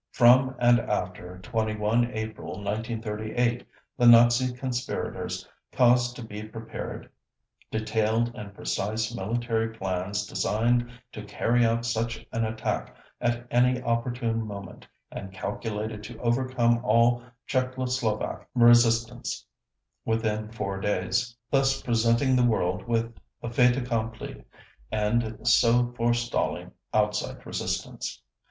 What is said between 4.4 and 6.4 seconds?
conspirators caused to